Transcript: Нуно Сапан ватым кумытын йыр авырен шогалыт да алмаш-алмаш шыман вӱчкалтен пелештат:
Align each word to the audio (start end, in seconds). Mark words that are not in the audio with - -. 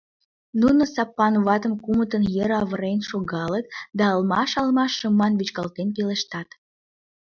Нуно 0.61 0.83
Сапан 0.93 1.35
ватым 1.45 1.73
кумытын 1.83 2.23
йыр 2.35 2.51
авырен 2.61 2.99
шогалыт 3.09 3.65
да 3.97 4.03
алмаш-алмаш 4.13 4.91
шыман 4.99 5.33
вӱчкалтен 5.39 5.87
пелештат: 5.95 6.49